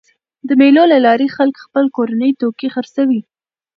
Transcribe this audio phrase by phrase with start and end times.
[0.47, 3.21] د مېلو له لاري خلک خپل کورني توکي خرڅوي.